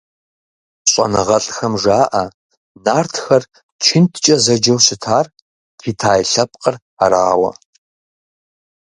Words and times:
Щӏэныгъэлӏхэм 0.91 1.73
жаӏэ 1.83 2.23
Нартхэр 2.83 3.43
чынткӏэ 3.83 4.35
зэджэу 4.43 4.79
щытар 4.85 5.25
Китай 5.81 6.21
лъэпкъыр 6.31 6.75
арауэ. 7.03 7.51